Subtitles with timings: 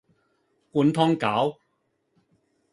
[0.71, 1.57] 灌湯餃